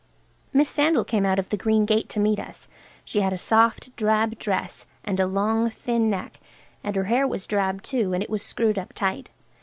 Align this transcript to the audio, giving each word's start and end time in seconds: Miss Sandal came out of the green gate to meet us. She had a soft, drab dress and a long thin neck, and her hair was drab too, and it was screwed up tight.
Miss 0.51 0.67
Sandal 0.67 1.03
came 1.03 1.27
out 1.27 1.37
of 1.37 1.49
the 1.49 1.57
green 1.57 1.85
gate 1.85 2.09
to 2.09 2.19
meet 2.19 2.39
us. 2.39 2.67
She 3.05 3.19
had 3.21 3.33
a 3.33 3.37
soft, 3.37 3.95
drab 3.95 4.39
dress 4.39 4.87
and 5.03 5.19
a 5.19 5.27
long 5.27 5.69
thin 5.69 6.09
neck, 6.09 6.39
and 6.83 6.95
her 6.95 7.03
hair 7.03 7.27
was 7.27 7.45
drab 7.45 7.83
too, 7.83 8.11
and 8.11 8.23
it 8.23 8.29
was 8.31 8.41
screwed 8.41 8.79
up 8.79 8.93
tight. 8.93 9.29